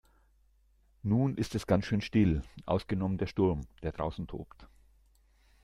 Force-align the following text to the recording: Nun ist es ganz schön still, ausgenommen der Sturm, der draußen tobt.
Nun 1.03 1.35
ist 1.37 1.53
es 1.53 1.67
ganz 1.67 1.85
schön 1.85 2.01
still, 2.01 2.41
ausgenommen 2.65 3.19
der 3.19 3.27
Sturm, 3.27 3.61
der 3.83 3.91
draußen 3.91 4.25
tobt. 4.25 4.67